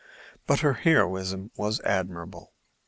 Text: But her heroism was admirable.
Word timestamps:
But 0.47 0.61
her 0.61 0.73
heroism 0.73 1.51
was 1.55 1.79
admirable. 1.81 2.53